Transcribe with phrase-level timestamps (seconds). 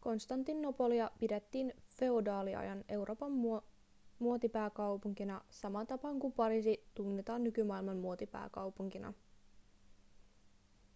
[0.00, 3.32] konstantinopolia pidettiin feodaaliajan euroopan
[4.18, 9.12] muotipääkaupunkina samaan tapaan kuin pariisi tunnetaan nykymaailman muotipääkaupunkina